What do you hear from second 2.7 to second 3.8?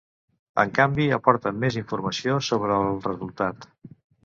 el resultat.